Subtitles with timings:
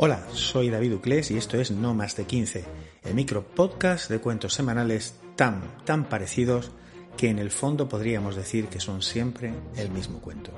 [0.00, 2.64] Hola, soy David Uclés y esto es No Más de 15,
[3.02, 6.70] el micro podcast de cuentos semanales tan, tan parecidos
[7.16, 10.52] que en el fondo podríamos decir que son siempre el mismo cuento.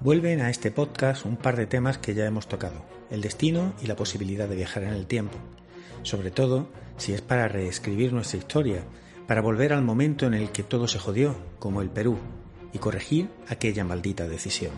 [0.00, 3.86] Vuelven a este podcast un par de temas que ya hemos tocado, el destino y
[3.86, 5.36] la posibilidad de viajar en el tiempo,
[6.02, 8.82] sobre todo si es para reescribir nuestra historia,
[9.26, 12.16] para volver al momento en el que todo se jodió, como el Perú,
[12.72, 14.72] y corregir aquella maldita decisión.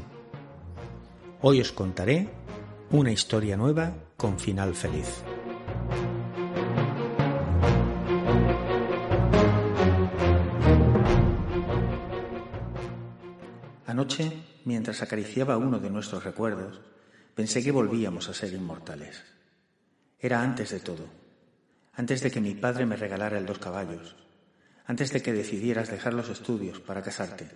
[1.43, 2.29] Hoy os contaré
[2.93, 5.23] una historia nueva con final feliz.
[13.87, 14.33] Anoche,
[14.65, 16.81] mientras acariciaba uno de nuestros recuerdos,
[17.37, 19.23] pensé que volvíamos a ser inmortales.
[20.19, 21.07] Era antes de todo,
[21.93, 24.17] antes de que mi padre me regalara el dos caballos,
[24.85, 27.49] antes de que decidieras dejar los estudios para casarte,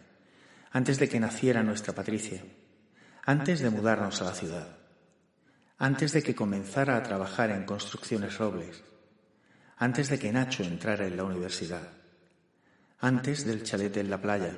[0.71, 2.41] antes de que naciera nuestra Patricia,
[3.25, 4.84] antes de mudarnos a la ciudad
[5.79, 8.83] antes de que comenzara a trabajar en construcciones robles,
[9.77, 11.89] antes de que Nacho entrara en la universidad,
[13.01, 14.57] antes del chalet en la playa,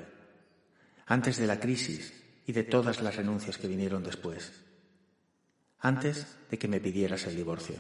[1.06, 2.12] antes de la crisis
[2.46, 4.52] y de todas las renuncias que vinieron después,
[5.80, 7.76] antes de que me pidieras el divorcio.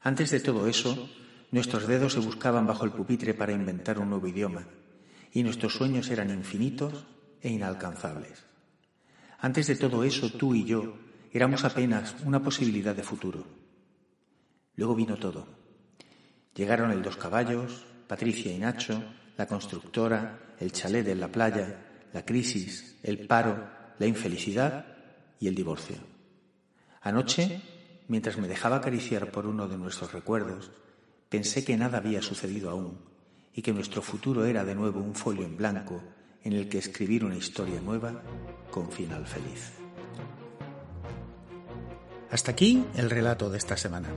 [0.00, 1.08] Antes de todo eso,
[1.50, 4.66] nuestros dedos se buscaban bajo el pupitre para inventar un nuevo idioma,
[5.32, 7.06] y nuestros sueños eran infinitos
[7.40, 8.44] e inalcanzables.
[9.38, 10.94] Antes de todo eso, tú y yo
[11.32, 13.44] éramos apenas una posibilidad de futuro.
[14.76, 15.46] Luego vino todo.
[16.54, 19.02] Llegaron el dos caballos, Patricia y Nacho,
[19.38, 23.66] la constructora, el chalet en la playa, la crisis, el paro,
[23.98, 24.86] la infelicidad
[25.40, 25.96] y el divorcio.
[27.00, 27.62] Anoche,
[28.08, 30.70] mientras me dejaba acariciar por uno de nuestros recuerdos,
[31.30, 32.98] pensé que nada había sucedido aún
[33.54, 36.02] y que nuestro futuro era de nuevo un folio en blanco
[36.44, 38.22] en el que escribir una historia nueva
[38.70, 39.81] con final feliz.
[42.32, 44.08] Hasta aquí el relato de esta semana.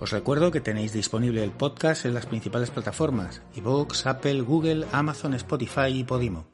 [0.00, 5.34] Os recuerdo que tenéis disponible el podcast en las principales plataformas, iVoox, Apple, Google, Amazon,
[5.34, 6.46] Spotify y Podimo.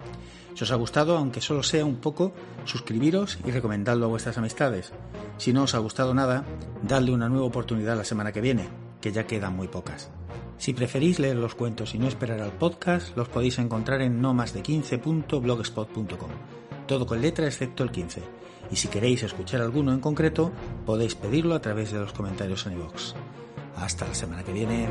[0.54, 2.34] Si os ha gustado, aunque solo sea un poco,
[2.66, 4.92] suscribiros y recomendadlo a vuestras amistades.
[5.38, 6.44] Si no os ha gustado nada,
[6.82, 8.68] dadle una nueva oportunidad la semana que viene,
[9.00, 10.10] que ya quedan muy pocas.
[10.58, 14.34] Si preferís leer los cuentos y no esperar al podcast, los podéis encontrar en no
[14.34, 16.30] más de 15.blogspot.com.
[16.90, 18.20] Todo con letra excepto el 15
[18.72, 20.50] y si queréis escuchar alguno en concreto,
[20.84, 23.14] podéis pedirlo a través de los comentarios en iVoox.
[23.76, 24.88] Hasta la semana que viene.